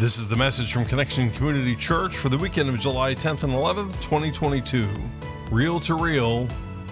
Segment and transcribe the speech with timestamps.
[0.00, 3.52] This is the message from Connection Community Church for the weekend of July 10th and
[3.52, 4.88] 11th, 2022.
[5.50, 6.48] Real to Real,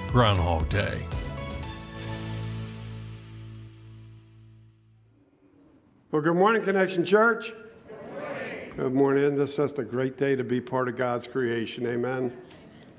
[0.09, 1.07] Groundhog Day.
[6.11, 7.55] Well, good morning, Connection Church.
[7.89, 8.73] Good morning.
[8.77, 9.37] Good morning.
[9.37, 11.87] This is just a great day to be part of God's creation.
[11.87, 12.31] Amen.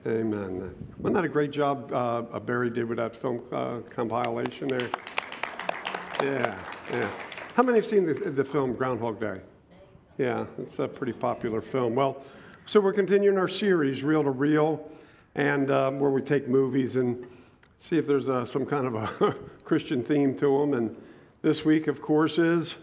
[0.08, 0.74] Amen.
[0.98, 4.90] Wasn't that a great job uh, Barry did with that film uh, compilation there?
[6.24, 6.60] Yeah,
[6.94, 7.12] yeah.
[7.54, 9.42] How many have seen the, the film Groundhog Day?
[10.20, 11.96] Yeah, it's a pretty popular film.
[11.96, 12.22] Well,
[12.66, 14.86] so we're continuing our series, Real to Real,
[15.36, 17.26] and um, where we take movies and
[17.80, 20.74] see if there's uh, some kind of a Christian theme to them.
[20.74, 20.98] And
[21.42, 22.76] this week, of course, is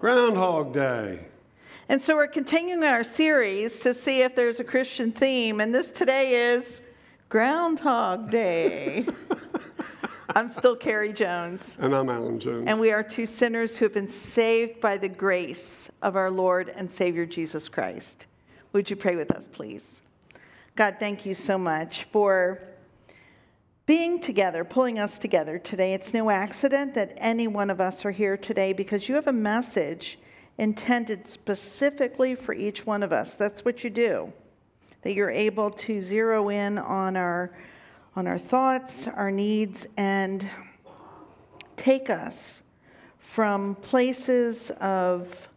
[0.00, 1.26] Groundhog Day.
[1.90, 5.92] And so we're continuing our series to see if there's a Christian theme, and this
[5.92, 6.80] today is
[7.28, 9.06] Groundhog Day.
[10.36, 11.78] I'm still Carrie Jones.
[11.80, 12.64] And I'm Alan Jones.
[12.66, 16.70] And we are two sinners who have been saved by the grace of our Lord
[16.70, 18.26] and Savior Jesus Christ.
[18.72, 20.02] Would you pray with us, please?
[20.74, 22.60] God, thank you so much for
[23.86, 25.94] being together, pulling us together today.
[25.94, 29.32] It's no accident that any one of us are here today because you have a
[29.32, 30.18] message
[30.58, 33.36] intended specifically for each one of us.
[33.36, 34.32] That's what you do.
[35.02, 37.52] That you're able to zero in on our
[38.16, 40.48] on our thoughts, our needs and
[41.76, 42.62] take us
[43.18, 45.48] from places of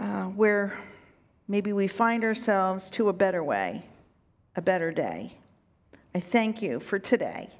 [0.00, 0.78] uh, where
[1.48, 3.84] maybe we find ourselves to a better way,
[4.56, 5.36] a better day.
[6.14, 7.50] I thank you for today,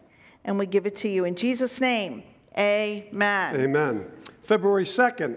[0.45, 2.23] and we give it to you in Jesus' name.
[2.59, 3.57] Amen.
[3.57, 4.11] Amen.
[4.43, 5.37] February 2nd,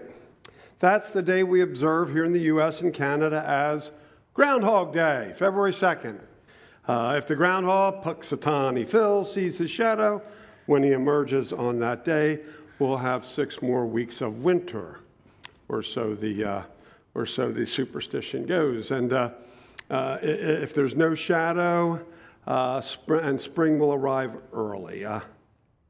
[0.78, 2.80] that's the day we observe here in the U.S.
[2.80, 3.90] and Canada as
[4.32, 6.20] Groundhog Day, February 2nd.
[6.90, 10.20] Uh, if the groundhog, Punxsutawney Phil, sees his shadow
[10.66, 12.40] when he emerges on that day,
[12.80, 14.98] we'll have six more weeks of winter,
[15.68, 16.62] or so the, uh,
[17.14, 18.90] or so the superstition goes.
[18.90, 19.30] And uh,
[19.88, 22.04] uh if there's no shadow,
[22.48, 25.04] uh, and spring will arrive early.
[25.04, 25.20] Uh,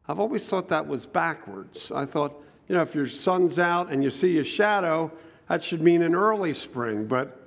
[0.07, 1.91] I've always thought that was backwards.
[1.91, 5.11] I thought, you know, if your sun's out and you see a shadow,
[5.49, 7.07] that should mean an early spring.
[7.07, 7.41] But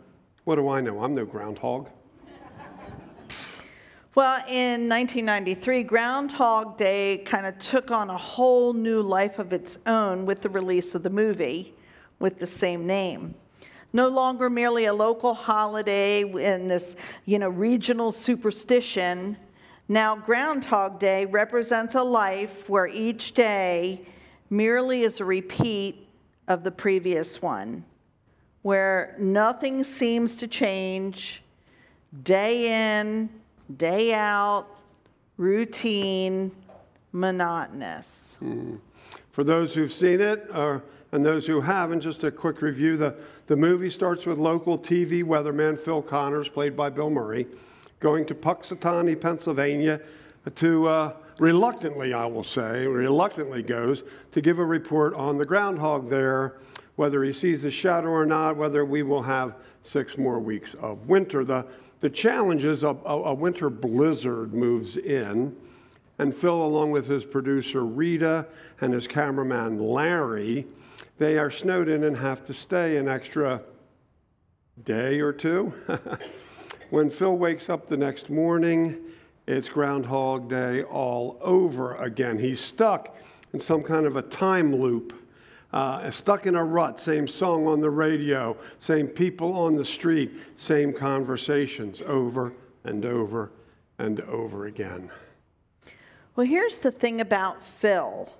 [0.43, 1.03] what do I know?
[1.03, 1.91] I'm no groundhog.
[4.15, 9.79] Well, in 1993, Groundhog Day kind of took on a whole new life of its
[9.85, 11.73] own with the release of the movie
[12.19, 13.35] with the same name
[13.93, 19.37] no longer merely a local holiday in this, you know, regional superstition.
[19.87, 24.01] Now, Groundhog Day represents a life where each day
[24.49, 26.07] merely is a repeat
[26.47, 27.85] of the previous one,
[28.63, 31.43] where nothing seems to change
[32.23, 33.29] day in,
[33.77, 34.67] day out,
[35.37, 36.51] routine,
[37.11, 38.37] monotonous.
[38.41, 38.79] Mm.
[39.31, 42.97] For those who've seen it, or, and those who haven't, just a quick review.
[42.97, 43.15] The
[43.47, 47.45] the movie starts with local TV weatherman Phil Connors, played by Bill Murray,
[47.99, 49.99] going to Punxsutawney, Pennsylvania,
[50.55, 56.09] to uh, reluctantly, I will say, reluctantly goes to give a report on the groundhog
[56.09, 56.59] there,
[56.95, 61.09] whether he sees a shadow or not, whether we will have six more weeks of
[61.09, 61.43] winter.
[61.43, 61.65] The,
[62.03, 65.55] the challenge is a, a, a winter blizzard moves in,
[66.19, 68.45] and Phil, along with his producer Rita
[68.81, 70.67] and his cameraman Larry,
[71.17, 73.61] they are snowed in and have to stay an extra
[74.83, 75.73] day or two.
[76.89, 78.97] when Phil wakes up the next morning,
[79.47, 82.37] it's Groundhog Day all over again.
[82.37, 83.15] He's stuck
[83.53, 85.13] in some kind of a time loop,
[85.73, 90.31] uh, stuck in a rut, same song on the radio, same people on the street,
[90.55, 92.53] same conversations over
[92.83, 93.51] and over
[93.97, 95.09] and over again.
[96.35, 98.31] Well, here's the thing about Phil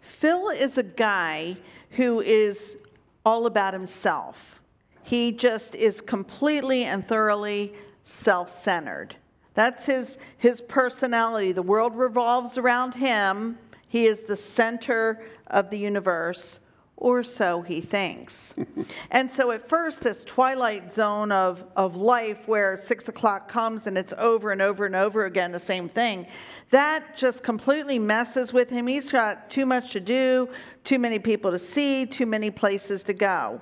[0.00, 1.56] Phil is a guy
[1.90, 2.76] who is
[3.24, 4.60] all about himself.
[5.02, 7.72] He just is completely and thoroughly
[8.04, 9.16] self centered.
[9.54, 11.52] That's his, his personality.
[11.52, 13.58] The world revolves around him.
[13.88, 16.60] He is the center of the universe,
[16.96, 18.54] or so he thinks.
[19.10, 23.98] and so, at first, this twilight zone of, of life where six o'clock comes and
[23.98, 26.26] it's over and over and over again, the same thing,
[26.70, 28.86] that just completely messes with him.
[28.86, 30.48] He's got too much to do,
[30.84, 33.60] too many people to see, too many places to go.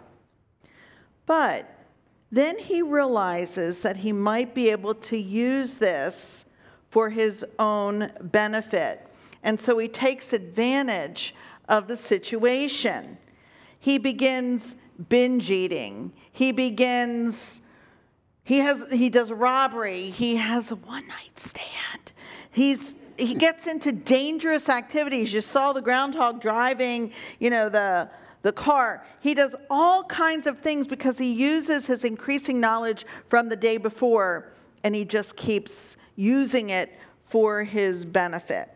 [1.26, 1.68] But
[2.30, 6.46] then he realizes that he might be able to use this
[6.88, 9.06] for his own benefit.
[9.42, 11.34] And so he takes advantage
[11.72, 13.16] of the situation.
[13.80, 14.76] He begins
[15.08, 16.12] binge eating.
[16.30, 17.62] He begins
[18.44, 20.10] he has he does robbery.
[20.10, 22.12] He has a one night stand.
[22.50, 25.32] He's he gets into dangerous activities.
[25.32, 28.10] You saw the groundhog driving, you know, the
[28.42, 29.06] the car.
[29.20, 33.78] He does all kinds of things because he uses his increasing knowledge from the day
[33.78, 34.52] before
[34.84, 36.92] and he just keeps using it
[37.24, 38.68] for his benefit.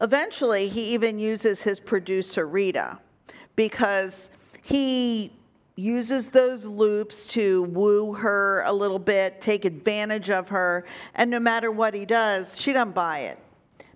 [0.00, 2.98] Eventually, he even uses his producer, Rita,
[3.56, 4.30] because
[4.62, 5.32] he
[5.74, 10.84] uses those loops to woo her a little bit, take advantage of her,
[11.14, 13.38] and no matter what he does, she doesn't buy it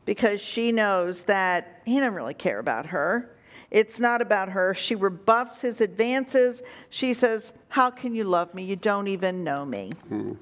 [0.05, 3.37] because she knows that he doesn't really care about her.
[3.71, 4.75] It's not about her.
[4.75, 6.63] She rebuffs his advances.
[6.91, 8.65] She says, How can you love me?
[8.65, 9.93] You don't even know me.
[10.09, 10.33] Hmm.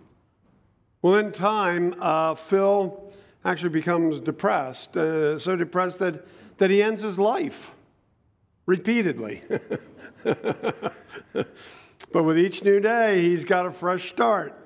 [1.01, 3.13] Well, in time, uh, Phil
[3.45, 6.27] actually becomes depressed, uh, so depressed that,
[6.59, 7.73] that he ends his life
[8.67, 9.43] repeatedly.
[10.25, 10.95] but
[12.13, 14.57] with each new day, he's got a fresh start.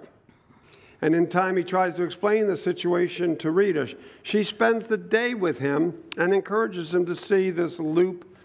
[1.00, 3.94] And in time, he tries to explain the situation to Rita.
[4.22, 8.36] She spends the day with him and encourages him to see this loop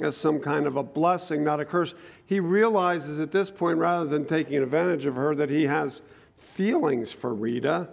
[0.00, 1.94] as some kind of a blessing, not a curse.
[2.26, 6.00] He realizes at this point, rather than taking advantage of her, that he has
[6.36, 7.88] feelings for Rita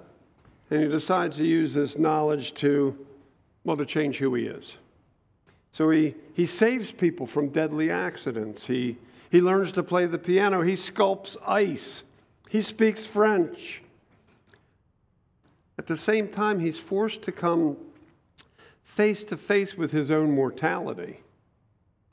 [0.69, 2.97] and he decides to use this knowledge to,
[3.63, 4.77] well, to change who he is.
[5.71, 8.67] So he, he saves people from deadly accidents.
[8.67, 8.97] He,
[9.29, 10.61] he learns to play the piano.
[10.61, 12.03] He sculpts ice.
[12.49, 13.81] He speaks French.
[15.77, 17.77] At the same time, he's forced to come
[18.83, 21.21] face to face with his own mortality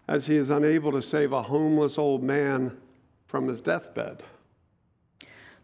[0.07, 2.77] as he is unable to save a homeless old man
[3.27, 4.23] from his deathbed.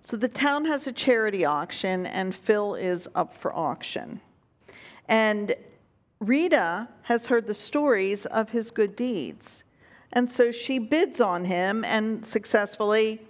[0.02, 4.20] So the town has a charity auction, and Phil is up for auction.
[5.08, 5.54] And
[6.20, 9.64] Rita has heard the stories of his good deeds.
[10.12, 13.20] And so she bids on him and successfully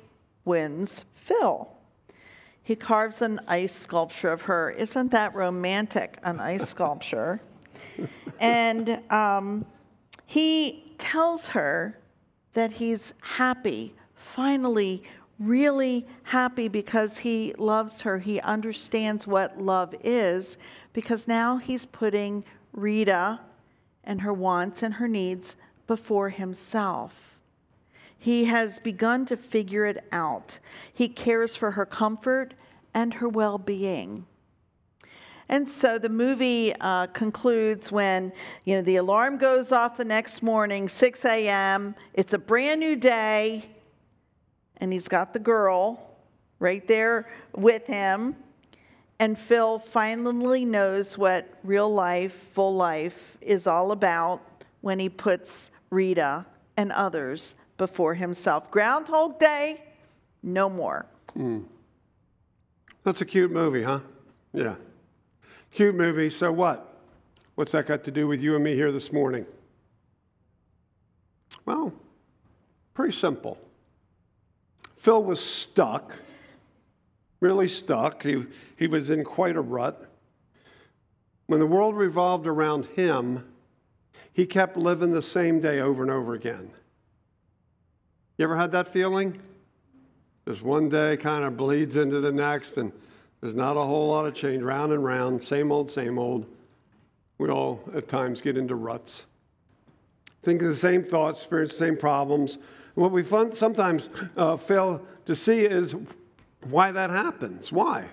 [0.44, 1.68] wins Phil.
[2.62, 4.70] He carves an ice sculpture of her.
[4.70, 7.40] Isn't that romantic, an ice sculpture?
[8.38, 9.66] and um,
[10.26, 11.98] he tells her
[12.54, 15.02] that he's happy, finally
[15.40, 18.18] really happy because he loves her.
[18.18, 20.58] He understands what love is
[20.92, 23.40] because now he's putting Rita
[24.04, 25.56] and her wants and her needs
[25.86, 27.38] before himself.
[28.16, 30.58] He has begun to figure it out.
[30.94, 32.52] He cares for her comfort
[32.92, 34.26] and her well being.
[35.48, 38.32] And so the movie uh, concludes when
[38.64, 41.94] you know the alarm goes off the next morning, 6 a.m.
[42.14, 43.64] It's a brand new day
[44.80, 46.16] and he's got the girl
[46.58, 48.36] right there with him.
[49.18, 54.40] And Phil finally knows what real life, full life is all about
[54.80, 56.46] when he puts Rita
[56.76, 58.70] and others before himself.
[58.70, 59.82] Groundhog Day,
[60.42, 61.04] no more.
[61.36, 61.64] Mm.
[63.04, 64.00] That's a cute movie, huh?
[64.52, 64.74] Yeah.
[65.70, 66.30] Cute movie.
[66.30, 66.98] So what?
[67.54, 69.44] What's that got to do with you and me here this morning?
[71.66, 71.92] Well,
[72.94, 73.58] pretty simple.
[75.00, 76.14] Phil was stuck,
[77.40, 78.22] really stuck.
[78.22, 78.44] He,
[78.76, 80.04] he was in quite a rut.
[81.46, 83.50] When the world revolved around him,
[84.30, 86.70] he kept living the same day over and over again.
[88.36, 89.40] You ever had that feeling?
[90.46, 92.92] Just one day kind of bleeds into the next, and
[93.40, 96.44] there's not a whole lot of change, round and round, same old, same old.
[97.38, 99.24] We all at times get into ruts.
[100.42, 102.58] Think of the same thoughts, experience the same problems,
[102.94, 105.94] what we sometimes uh, fail to see is
[106.68, 107.70] why that happens.
[107.72, 108.08] Why?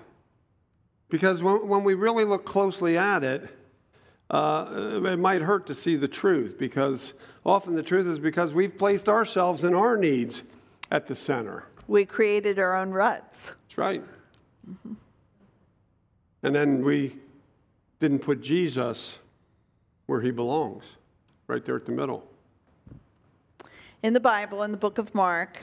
[1.08, 3.48] Because when, when we really look closely at it,
[4.30, 7.14] uh, it might hurt to see the truth because
[7.46, 10.44] often the truth is because we've placed ourselves and our needs
[10.90, 11.64] at the center.
[11.86, 13.52] We created our own ruts.
[13.64, 14.02] That's right.
[14.68, 14.94] Mm-hmm.
[16.42, 17.16] And then we
[18.00, 19.18] didn't put Jesus
[20.06, 20.84] where he belongs,
[21.46, 22.28] right there at the middle
[24.02, 25.58] in the Bible, in the book of Mark.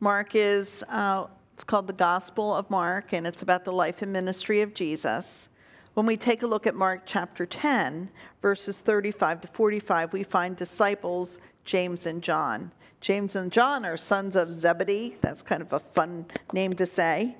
[0.00, 4.12] Mark is, uh, it's called the Gospel of Mark, and it's about the life and
[4.12, 5.48] ministry of Jesus.
[5.94, 8.10] When we take a look at Mark chapter 10,
[8.42, 12.72] verses 35 to 45, we find disciples, James and John.
[13.00, 15.16] James and John are sons of Zebedee.
[15.20, 17.36] That's kind of a fun name to say.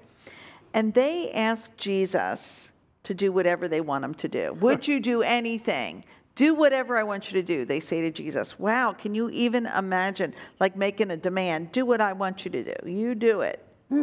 [0.72, 4.54] And they ask Jesus to do whatever they want him to do.
[4.54, 8.58] Would you do anything do whatever I want you to do, they say to Jesus.
[8.58, 11.70] Wow, can you even imagine like making a demand?
[11.72, 12.90] Do what I want you to do.
[12.90, 13.64] You do it.
[13.88, 14.02] Hmm.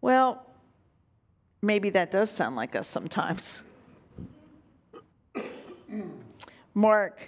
[0.00, 0.44] Well,
[1.60, 3.62] maybe that does sound like us sometimes.
[6.74, 7.20] Mark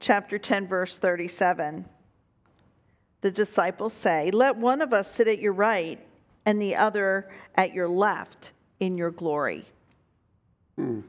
[0.00, 1.86] chapter 10, verse 37.
[3.22, 5.98] The disciples say, Let one of us sit at your right
[6.44, 9.64] and the other at your left in your glory.
[10.76, 11.00] Hmm.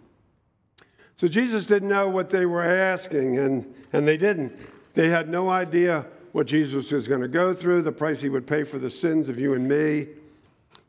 [1.24, 4.60] So Jesus didn't know what they were asking, and, and they didn't.
[4.94, 8.46] They had no idea what Jesus was going to go through, the price he would
[8.46, 10.08] pay for the sins of you and me.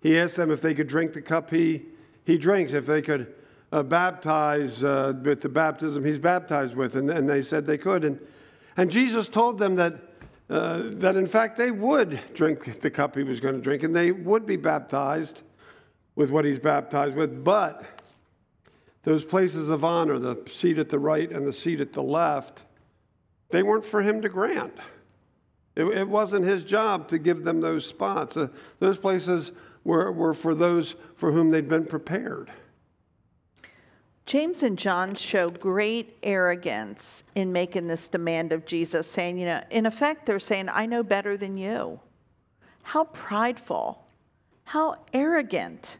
[0.02, 1.82] He asked them if they could drink the cup he,
[2.24, 3.32] he drinks, if they could
[3.70, 8.02] uh, baptize uh, with the baptism he's baptized with, and, and they said they could.
[8.02, 8.18] And,
[8.76, 9.94] and Jesus told them that,
[10.50, 13.94] uh, that in fact they would drink the cup he was going to drink, and
[13.94, 15.42] they would be baptized
[16.16, 17.93] with what he's baptized with, but
[19.04, 22.64] those places of honor, the seat at the right and the seat at the left,
[23.50, 24.74] they weren't for him to grant.
[25.76, 28.36] It, it wasn't his job to give them those spots.
[28.36, 29.52] Uh, those places
[29.84, 32.50] were, were for those for whom they'd been prepared.
[34.26, 39.62] James and John show great arrogance in making this demand of Jesus, saying, you know,
[39.70, 42.00] in effect, they're saying, I know better than you.
[42.82, 44.02] How prideful,
[44.64, 45.98] how arrogant.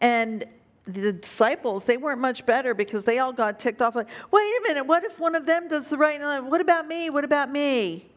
[0.00, 0.44] And
[0.88, 4.60] the disciples, they weren't much better because they all got ticked off like, wait a
[4.66, 6.42] minute, what if one of them does the right?
[6.42, 7.10] What about me?
[7.10, 8.10] What about me?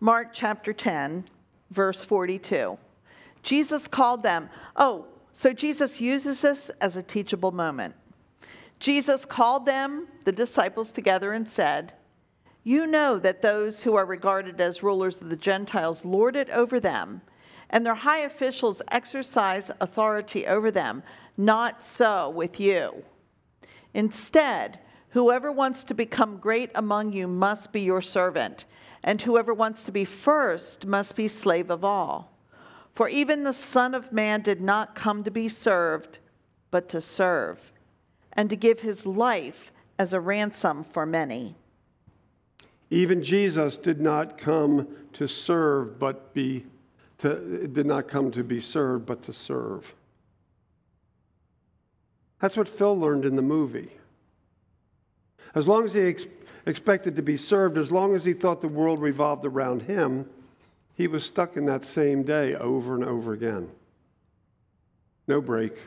[0.00, 1.24] Mark chapter 10,
[1.70, 2.78] verse 42.
[3.42, 4.48] Jesus called them.
[4.76, 7.94] Oh, so Jesus uses this as a teachable moment.
[8.80, 11.92] Jesus called them, the disciples, together and said,
[12.64, 16.80] You know that those who are regarded as rulers of the Gentiles lord it over
[16.80, 17.20] them,
[17.70, 21.02] and their high officials exercise authority over them.
[21.36, 23.04] Not so with you.
[23.94, 24.78] Instead,
[25.10, 28.64] whoever wants to become great among you must be your servant,
[29.02, 32.32] and whoever wants to be first must be slave of all.
[32.94, 36.18] For even the Son of Man did not come to be served,
[36.70, 37.72] but to serve,
[38.32, 41.54] and to give his life as a ransom for many.
[42.90, 46.66] Even Jesus did not come to serve, but be
[47.18, 49.94] to, did not come to be served, but to serve.
[52.42, 53.92] That's what Phil learned in the movie.
[55.54, 56.26] As long as he ex-
[56.66, 60.28] expected to be served, as long as he thought the world revolved around him,
[60.96, 63.70] he was stuck in that same day over and over again.
[65.28, 65.78] No break.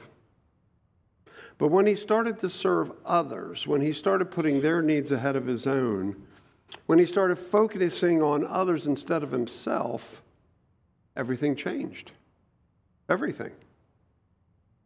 [1.57, 5.47] But when he started to serve others, when he started putting their needs ahead of
[5.47, 6.15] his own,
[6.85, 10.21] when he started focusing on others instead of himself,
[11.17, 12.13] everything changed.
[13.09, 13.51] Everything.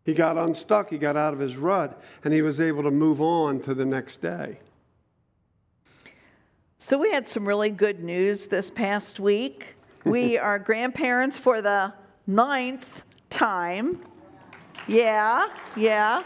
[0.09, 3.21] He got unstuck, he got out of his rut, and he was able to move
[3.21, 4.57] on to the next day.
[6.79, 9.75] So, we had some really good news this past week.
[10.05, 11.93] we are grandparents for the
[12.25, 14.01] ninth time.
[14.87, 15.45] Yeah,
[15.77, 16.23] yeah.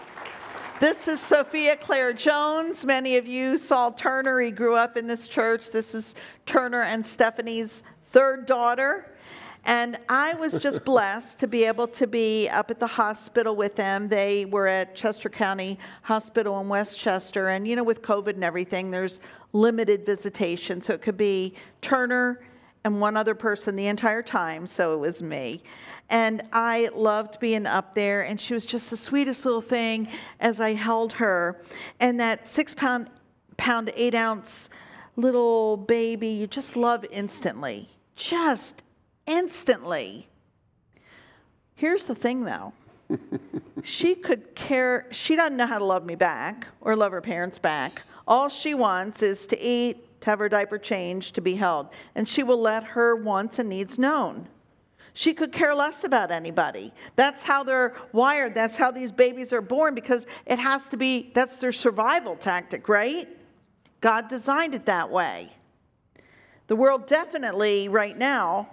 [0.80, 2.86] This is Sophia Claire Jones.
[2.86, 4.40] Many of you saw Turner.
[4.40, 5.72] He grew up in this church.
[5.72, 9.13] This is Turner and Stephanie's third daughter.
[9.66, 13.76] And I was just blessed to be able to be up at the hospital with
[13.76, 14.10] them.
[14.10, 17.50] They were at Chester County Hospital in West Chester.
[17.50, 19.20] And, you know, with COVID and everything, there's
[19.54, 20.82] limited visitation.
[20.82, 22.42] So it could be Turner
[22.84, 24.68] and one other person the entire time.
[24.68, 25.64] So it was me.
[26.10, 28.24] And I loved being up there.
[28.24, 31.62] And she was just the sweetest little thing as I held her.
[32.00, 33.10] And that six pound,
[33.56, 34.70] pound, eight ounce
[35.16, 37.88] little baby, you just love instantly.
[38.16, 38.84] Just
[39.26, 40.28] instantly.
[41.76, 42.74] Here's the thing though.
[43.84, 47.60] she could care, she doesn't know how to love me back or love her parents
[47.60, 48.04] back.
[48.28, 51.90] All she wants is to eat, to have her diaper changed, to be held.
[52.16, 54.48] And she will let her wants and needs known.
[55.14, 56.92] She could care less about anybody.
[57.16, 58.56] That's how they're wired.
[58.56, 62.90] That's how these babies are born because it has to be, that's their survival tactic,
[62.90, 63.28] right?
[64.02, 65.52] God designed it that way.
[66.68, 68.70] The world definitely, right now,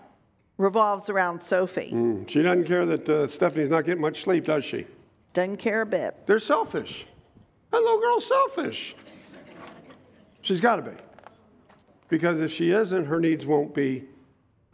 [0.61, 1.91] revolves around Sophie.
[1.93, 4.87] Mm, she doesn't care that uh, Stephanie's not getting much sleep, does she?
[5.33, 6.27] Doesn't care a bit.
[6.27, 7.07] They're selfish.
[7.71, 8.95] That little girl's selfish.
[10.43, 10.97] She's got to be.
[12.09, 14.05] Because if she isn't, her needs won't be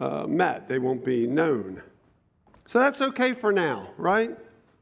[0.00, 1.82] uh, met, they won't be known.
[2.66, 4.36] So that's okay for now, right?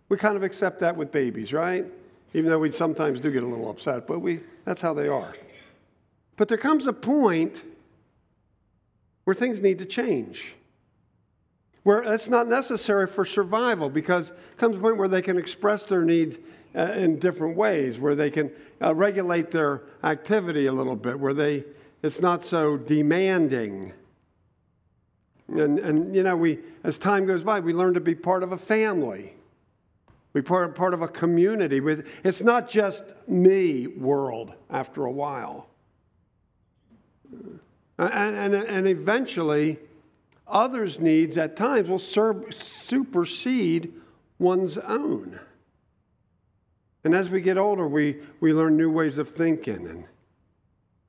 [0.08, 1.84] We kind of accept that with babies, right?
[2.32, 5.34] Even though we sometimes do get a little upset, but we, that's how they are.
[6.36, 7.62] But there comes a point
[9.24, 10.54] where things need to change
[11.84, 16.04] where that's not necessary for survival because comes a point where they can express their
[16.04, 16.38] needs
[16.74, 18.50] uh, in different ways, where they can
[18.82, 21.64] uh, regulate their activity a little bit, where they
[22.02, 23.92] it's not so demanding.
[25.48, 28.52] And, and you know, we as time goes by, we learn to be part of
[28.52, 29.34] a family.
[30.32, 31.80] We part, part of a community.
[31.80, 35.68] With, it's not just me world after a while.
[37.98, 39.78] And, and, and eventually,
[40.46, 43.92] others' needs at times will sur- supersede
[44.38, 45.40] one's own.
[47.04, 49.86] And as we get older, we, we learn new ways of thinking.
[49.86, 50.04] And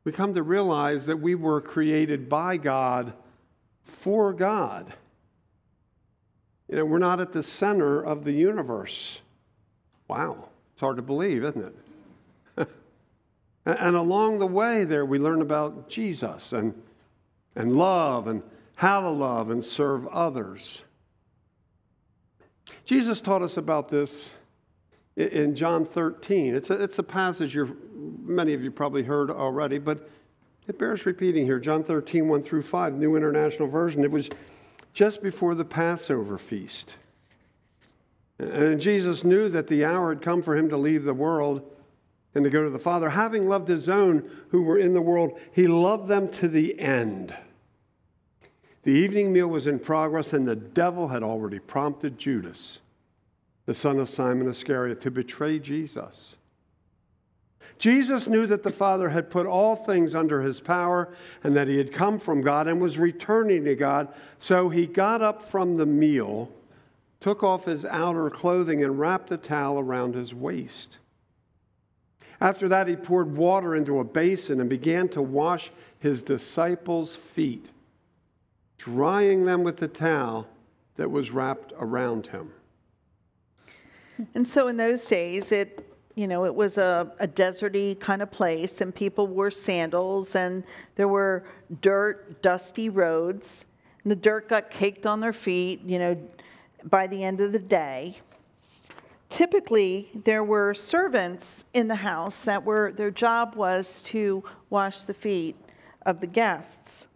[0.04, 3.14] we come to realize that we were created by God
[3.82, 4.94] for God.
[6.68, 9.22] You know, we're not at the center of the universe.
[10.08, 11.74] Wow, it's hard to believe, isn't
[12.58, 12.68] it?
[13.66, 16.74] and along the way there, we learn about Jesus and,
[17.56, 18.44] and love and
[18.76, 20.84] how to love and serve others.
[22.86, 24.34] Jesus taught us about this
[25.16, 26.56] in John 13.
[26.56, 30.10] It's a, it's a passage you're, many of you probably heard already, but
[30.68, 31.60] it bears repeating here.
[31.60, 34.04] John 13, 1 through 5, New International Version.
[34.04, 34.30] It was
[34.94, 36.96] just before the Passover feast.
[38.40, 41.62] And Jesus knew that the hour had come for him to leave the world
[42.34, 43.10] and to go to the Father.
[43.10, 47.36] Having loved his own who were in the world, he loved them to the end.
[48.86, 52.82] The evening meal was in progress, and the devil had already prompted Judas,
[53.66, 56.36] the son of Simon Iscariot, to betray Jesus.
[57.80, 61.10] Jesus knew that the Father had put all things under his power
[61.44, 64.08] and that he had come from God and was returning to God.
[64.40, 66.52] So he got up from the meal,
[67.20, 71.00] took off his outer clothing, and wrapped a towel around his waist.
[72.40, 77.72] After that, he poured water into a basin and began to wash his disciples' feet
[78.78, 80.48] drying them with the towel
[80.96, 82.52] that was wrapped around him.
[84.34, 88.32] And so in those days, it you know, it was a, a deserty kind of
[88.32, 90.64] place, and people wore sandals, and
[90.96, 91.44] there were
[91.82, 93.66] dirt, dusty roads,
[94.04, 96.18] and the dirt got caked on their feet, you know,
[96.86, 98.18] by the end of the day.
[99.28, 105.14] Typically, there were servants in the house that were, their job was to wash the
[105.14, 105.58] feet
[106.06, 107.08] of the guests.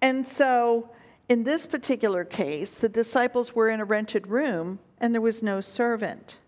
[0.00, 0.90] And so,
[1.28, 5.60] in this particular case, the disciples were in a rented room and there was no
[5.60, 6.38] servant.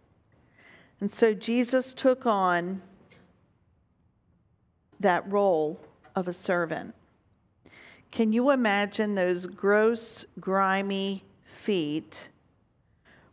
[1.01, 2.83] And so Jesus took on
[5.01, 5.81] that role
[6.15, 6.95] of a servant.
[8.11, 12.29] Can you imagine those gross, grimy feet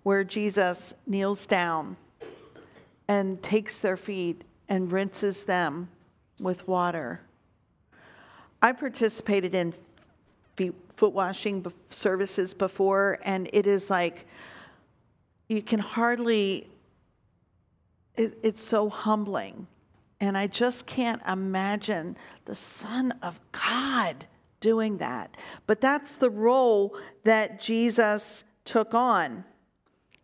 [0.04, 1.98] where Jesus kneels down
[3.08, 5.90] and takes their feet and rinses them
[6.40, 7.22] with water?
[8.62, 9.74] I participated in
[10.96, 14.28] foot washing services before, and it is like
[15.48, 16.70] you can hardly,
[18.16, 19.68] it, it's so humbling.
[20.20, 24.28] And I just can't imagine the Son of God
[24.60, 25.36] doing that.
[25.66, 29.44] But that's the role that Jesus took on.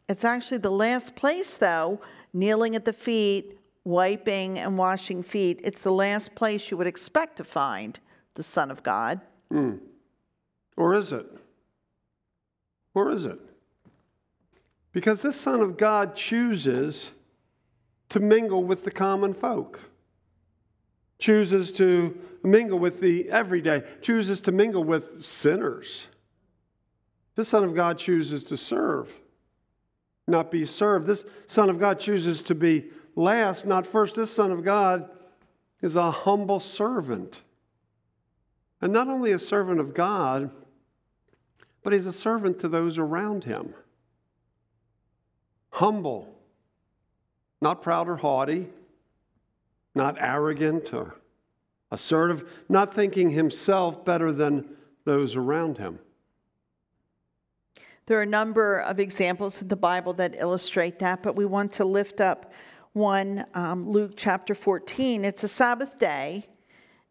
[0.07, 1.99] It's actually the last place, though,
[2.31, 5.59] kneeling at the feet, wiping and washing feet.
[5.63, 7.99] It's the last place you would expect to find
[8.35, 9.19] the Son of God.
[9.51, 9.79] Mm.
[10.77, 11.25] Or is it?
[12.93, 13.39] Or is it?
[14.93, 17.11] Because this Son of God chooses
[18.09, 19.81] to mingle with the common folk,
[21.19, 26.07] chooses to mingle with the everyday, chooses to mingle with sinners.
[27.35, 29.19] This Son of God chooses to serve,
[30.27, 31.05] not be served.
[31.05, 32.85] This Son of God chooses to be
[33.15, 34.15] last, not first.
[34.15, 35.09] This Son of God
[35.81, 37.43] is a humble servant.
[38.81, 40.49] And not only a servant of God,
[41.83, 43.73] but he's a servant to those around him.
[45.71, 46.33] Humble,
[47.61, 48.67] not proud or haughty,
[49.95, 51.15] not arrogant or
[51.91, 54.67] assertive, not thinking himself better than
[55.05, 55.99] those around him.
[58.05, 61.73] There are a number of examples in the Bible that illustrate that, but we want
[61.73, 62.53] to lift up
[62.93, 65.25] one, um, Luke chapter 14.
[65.25, 66.47] It's a Sabbath day,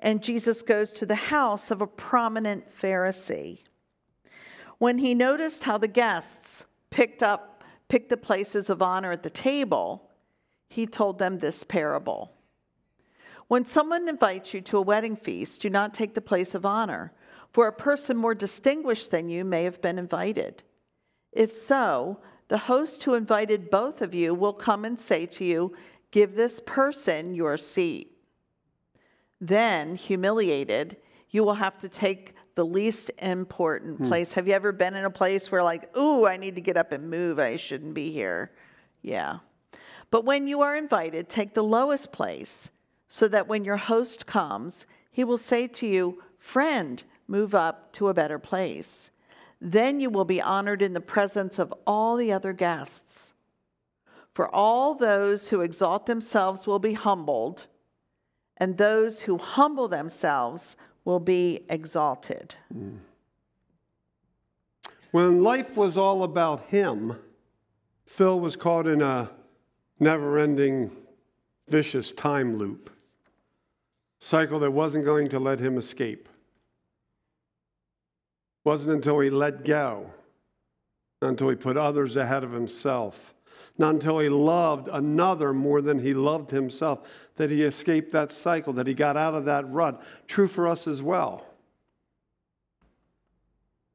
[0.00, 3.60] and Jesus goes to the house of a prominent Pharisee.
[4.78, 7.56] When he noticed how the guests picked up
[7.88, 10.10] picked the places of honor at the table,
[10.68, 12.32] he told them this parable.
[13.48, 17.12] When someone invites you to a wedding feast, do not take the place of honor,
[17.52, 20.64] for a person more distinguished than you may have been invited.
[21.32, 25.76] If so, the host who invited both of you will come and say to you,
[26.10, 28.16] Give this person your seat.
[29.40, 30.96] Then, humiliated,
[31.36, 34.08] you will have to take the least important hmm.
[34.08, 34.32] place.
[34.32, 36.90] Have you ever been in a place where, like, ooh, I need to get up
[36.90, 38.50] and move, I shouldn't be here?
[39.02, 39.40] Yeah.
[40.10, 42.70] But when you are invited, take the lowest place
[43.06, 48.08] so that when your host comes, he will say to you, Friend, move up to
[48.08, 49.10] a better place.
[49.60, 53.34] Then you will be honored in the presence of all the other guests.
[54.32, 57.66] For all those who exalt themselves will be humbled,
[58.56, 62.56] and those who humble themselves will be exalted.
[65.12, 67.16] When life was all about him,
[68.04, 69.30] Phil was caught in a
[69.98, 70.90] never ending,
[71.68, 72.90] vicious time loop.
[74.18, 76.28] cycle that wasn't going to let him escape.
[78.64, 80.10] Wasn't until he let go,
[81.22, 83.35] until he put others ahead of himself,
[83.78, 88.72] not until he loved another more than he loved himself, that he escaped that cycle,
[88.74, 90.02] that he got out of that rut.
[90.26, 91.44] True for us as well.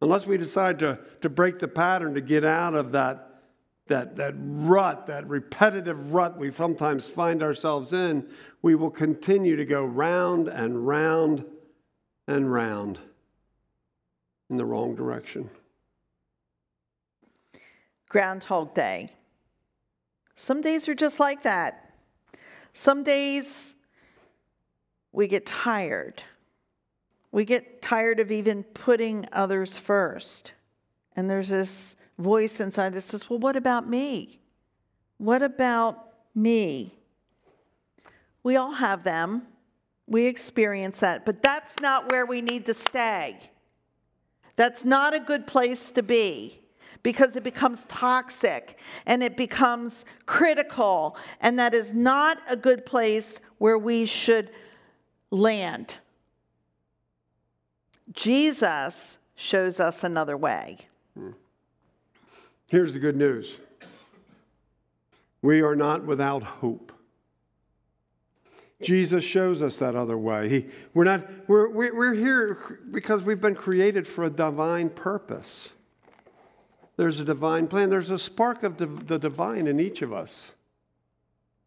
[0.02, 3.41] Unless we decide to, to break the pattern, to get out of that,
[3.88, 8.28] that, that rut, that repetitive rut we sometimes find ourselves in,
[8.62, 11.46] we will continue to go round and round
[12.28, 13.00] and round
[14.50, 15.50] in the wrong direction.
[18.10, 19.10] Groundhog Day.
[20.42, 21.94] Some days are just like that.
[22.74, 23.76] Some days
[25.12, 26.24] we get tired.
[27.32, 30.54] We get tired of even putting others first.
[31.16, 34.40] And there's this voice inside that says, Well, what about me?
[35.20, 36.96] What about me?
[38.42, 39.44] We all have them.
[40.08, 41.24] We experience that.
[41.24, 43.38] But that's not where we need to stay.
[44.56, 46.61] That's not a good place to be
[47.04, 51.18] because it becomes toxic and it becomes critical.
[51.40, 54.52] And that is not a good place where we should
[55.32, 55.98] land.
[58.14, 60.78] Jesus shows us another way.
[61.18, 61.32] Hmm.
[62.70, 63.60] Here's the good news
[65.42, 66.92] we are not without hope.
[68.82, 70.50] Jesus shows us that other way.
[70.50, 75.70] He, we're, not, we're, we're here because we've been created for a divine purpose.
[76.98, 80.54] There's a divine plan, there's a spark of the divine in each of us.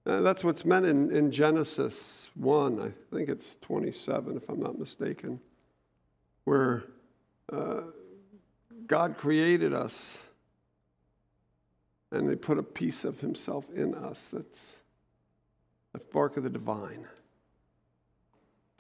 [0.07, 4.79] Uh, that's what's meant in, in Genesis 1, I think it's 27, if I'm not
[4.79, 5.41] mistaken
[6.45, 6.85] where
[7.53, 7.81] uh,
[8.87, 10.19] God created us
[12.11, 14.79] and they put a piece of himself in us that's
[15.95, 17.07] a spark of the divine.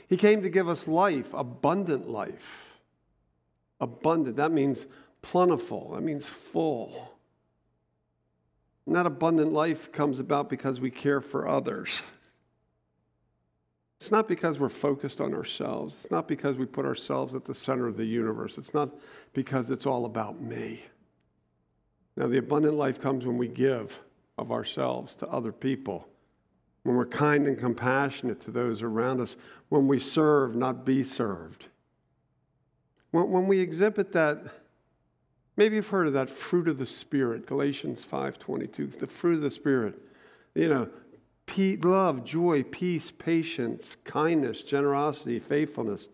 [0.08, 2.78] He came to give us life, abundant life.
[3.80, 4.86] Abundant, that means
[5.24, 7.10] plentiful, that means full.
[8.86, 12.02] And that abundant life comes about because we care for others.
[13.98, 15.96] It's not because we're focused on ourselves.
[16.02, 18.58] It's not because we put ourselves at the center of the universe.
[18.58, 18.90] It's not
[19.32, 20.84] because it's all about me.
[22.16, 23.98] Now, the abundant life comes when we give
[24.36, 26.06] of ourselves to other people,
[26.82, 29.38] when we're kind and compassionate to those around us,
[29.70, 31.68] when we serve, not be served.
[33.10, 34.44] When, when we exhibit that,
[35.56, 39.50] maybe you've heard of that fruit of the Spirit, Galatians 5.22, the fruit of the
[39.50, 39.94] Spirit.
[40.54, 40.88] You know,
[41.82, 46.08] love, joy, peace, patience, kindness, generosity, faithfulness,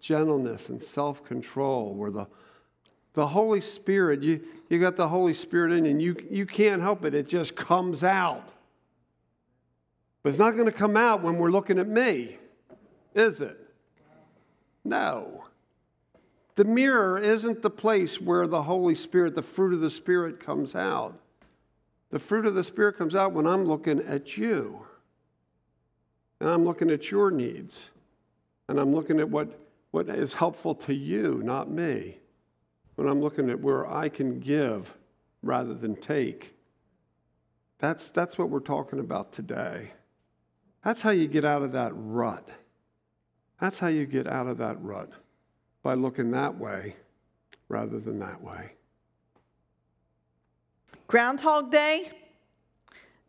[0.00, 1.94] gentleness, and self control.
[1.94, 2.26] Where the,
[3.14, 6.82] the Holy Spirit, you, you got the Holy Spirit in you, and you, you can't
[6.82, 8.50] help it, it just comes out.
[10.22, 12.36] But it's not going to come out when we're looking at me,
[13.14, 13.58] is it?
[14.84, 15.44] No.
[16.58, 20.74] The mirror isn't the place where the Holy Spirit, the fruit of the Spirit, comes
[20.74, 21.16] out.
[22.10, 24.84] The fruit of the Spirit comes out when I'm looking at you.
[26.40, 27.90] And I'm looking at your needs.
[28.66, 29.56] And I'm looking at what,
[29.92, 32.18] what is helpful to you, not me.
[32.96, 34.96] When I'm looking at where I can give
[35.44, 36.56] rather than take.
[37.78, 39.92] That's, that's what we're talking about today.
[40.82, 42.48] That's how you get out of that rut.
[43.60, 45.12] That's how you get out of that rut
[45.82, 46.96] by looking that way
[47.68, 48.72] rather than that way.
[51.06, 52.10] Groundhog Day?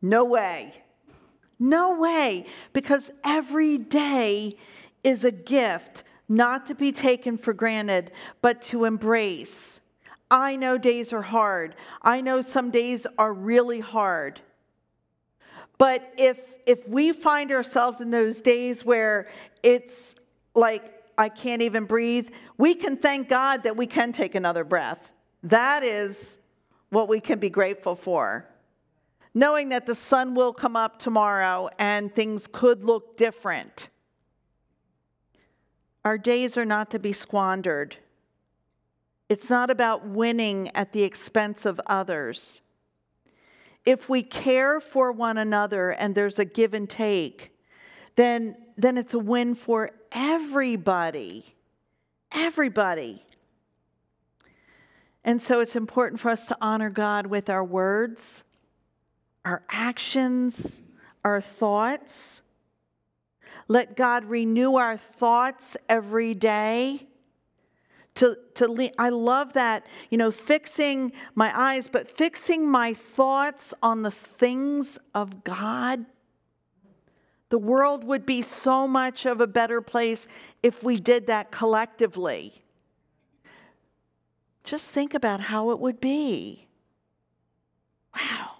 [0.01, 0.73] No way.
[1.59, 2.45] No way.
[2.73, 4.57] Because every day
[5.03, 9.81] is a gift not to be taken for granted, but to embrace.
[10.31, 11.75] I know days are hard.
[12.01, 14.41] I know some days are really hard.
[15.77, 19.27] But if if we find ourselves in those days where
[19.63, 20.13] it's
[20.53, 25.11] like I can't even breathe, we can thank God that we can take another breath.
[25.43, 26.39] That is
[26.89, 28.47] what we can be grateful for.
[29.33, 33.89] Knowing that the sun will come up tomorrow and things could look different.
[36.05, 37.97] Our days are not to be squandered.
[39.27, 42.61] It's not about winning at the expense of others.
[43.85, 47.51] If we care for one another and there's a give and take,
[48.15, 51.55] then, then it's a win for everybody.
[52.31, 53.23] Everybody.
[55.23, 58.43] And so it's important for us to honor God with our words,
[59.43, 60.81] our actions,
[61.23, 62.41] our thoughts.
[63.67, 67.05] Let God renew our thoughts every day.
[68.15, 74.01] To, to I love that, you know, fixing my eyes, but fixing my thoughts on
[74.01, 76.05] the things of God,
[77.49, 80.27] The world would be so much of a better place
[80.61, 82.61] if we did that collectively.
[84.63, 86.67] Just think about how it would be.
[88.15, 88.51] Wow.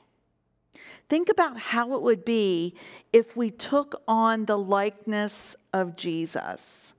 [1.08, 2.76] Think about how it would be
[3.14, 6.94] if we took on the likeness of Jesus,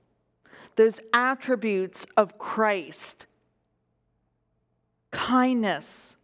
[0.75, 3.27] those attributes of Christ
[5.11, 6.15] kindness,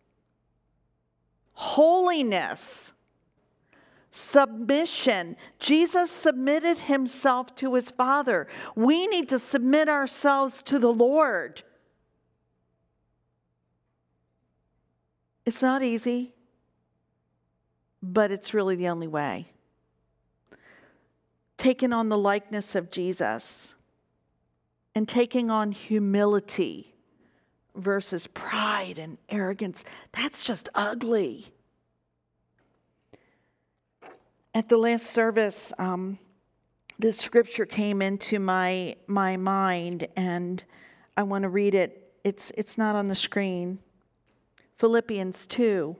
[1.53, 2.93] holiness,
[4.17, 5.37] submission.
[5.59, 8.47] Jesus submitted himself to his Father.
[8.75, 11.61] We need to submit ourselves to the Lord.
[15.45, 16.33] It's not easy,
[18.01, 19.47] but it's really the only way.
[21.57, 23.75] Taking on the likeness of Jesus
[24.95, 26.95] and taking on humility
[27.75, 31.53] versus pride and arrogance, that's just ugly.
[34.53, 36.17] At the last service, um,
[36.99, 40.63] this scripture came into my, my mind, and
[41.15, 42.11] I want to read it.
[42.23, 43.79] It's, it's not on the screen.
[44.77, 45.95] Philippians 2.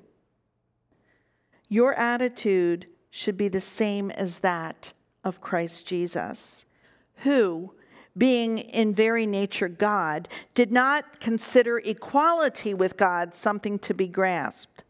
[1.70, 6.66] Your attitude should be the same as that of Christ Jesus,
[7.18, 7.74] who,
[8.18, 14.84] being in very nature God, did not consider equality with God something to be grasped,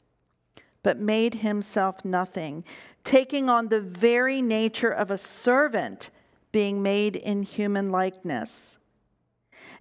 [0.87, 2.63] but made himself nothing,
[3.03, 6.11] taking on the very nature of a servant,
[6.53, 8.77] being made in human likeness.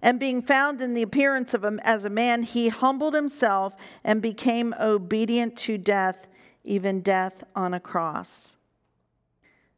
[0.01, 4.21] And being found in the appearance of him as a man, he humbled himself and
[4.21, 6.27] became obedient to death,
[6.65, 8.57] even death on a cross.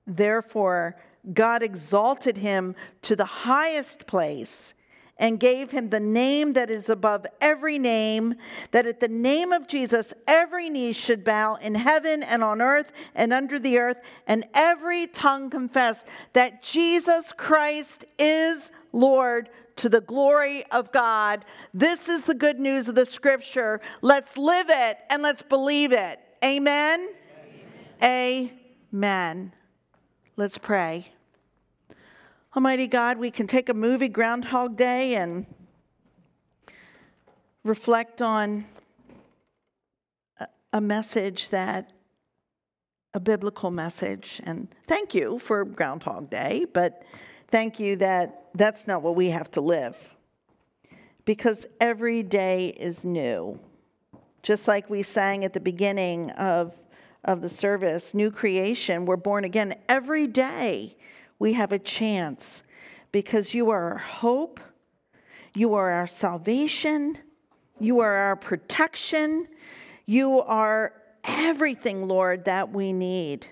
[0.07, 0.95] Therefore,
[1.31, 4.73] God exalted him to the highest place
[5.19, 8.35] and gave him the name that is above every name,
[8.71, 12.91] that at the name of Jesus every knee should bow in heaven and on earth
[13.13, 20.01] and under the earth, and every tongue confess that Jesus Christ is Lord to the
[20.01, 21.45] glory of God.
[21.73, 23.81] This is the good news of the scripture.
[24.01, 26.19] Let's live it and let's believe it.
[26.43, 27.09] Amen.
[28.01, 28.51] Amen.
[28.93, 29.53] Amen.
[30.37, 31.11] Let's pray.
[32.55, 35.45] Almighty God, we can take a movie, Groundhog Day, and
[37.63, 38.65] reflect on
[40.73, 41.91] a message that,
[43.13, 44.41] a biblical message.
[44.45, 47.03] And thank you for Groundhog Day, but
[47.49, 49.95] thank you that that's not what we have to live.
[51.25, 53.59] Because every day is new.
[54.41, 56.73] Just like we sang at the beginning of
[57.25, 59.75] of the service, new creation, we're born again.
[59.89, 60.95] Every day
[61.39, 62.63] we have a chance
[63.11, 64.59] because you are our hope,
[65.55, 67.17] you are our salvation,
[67.79, 69.47] you are our protection,
[70.05, 73.47] you are everything, Lord, that we need.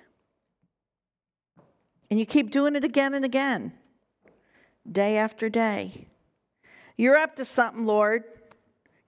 [2.09, 3.73] And you keep doing it again and again,
[4.89, 6.07] day after day.
[6.95, 8.23] You're up to something, Lord.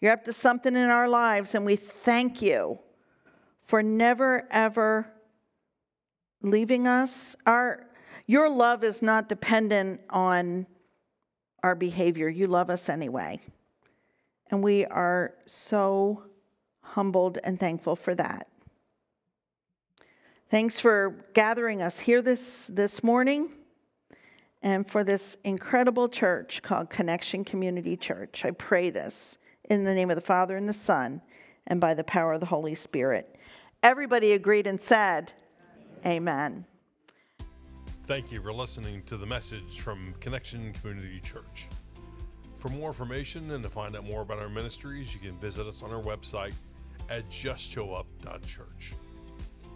[0.02, 2.80] You're up to something in our lives, and we thank you
[3.62, 5.12] for never ever
[6.42, 7.36] leaving us.
[7.46, 7.89] Our,
[8.30, 10.68] your love is not dependent on
[11.64, 12.30] our behavior.
[12.30, 13.42] You love us anyway.
[14.52, 16.26] And we are so
[16.82, 18.46] humbled and thankful for that.
[20.52, 23.50] Thanks for gathering us here this, this morning
[24.62, 28.46] and for this incredible church called Connection Community Church.
[28.46, 29.40] I pray this
[29.72, 31.24] in the name of the Father and the Son
[31.66, 33.36] and by the power of the Holy Spirit.
[33.82, 35.34] Everybody agreed and said,
[36.06, 36.68] Amen.
[38.10, 41.68] Thank you for listening to the message from Connection Community Church.
[42.56, 45.84] For more information and to find out more about our ministries, you can visit us
[45.84, 46.56] on our website
[47.08, 48.96] at justshowup.church.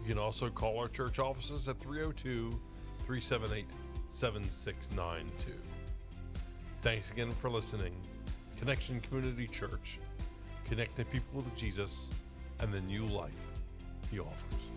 [0.02, 2.60] You can also call our church offices at 302
[3.06, 3.66] 378
[4.10, 5.54] 7692.
[6.82, 7.94] Thanks again for listening.
[8.58, 10.00] Connection Community Church,
[10.66, 12.10] connecting people with Jesus
[12.62, 13.52] and the new life
[14.10, 14.72] he offers.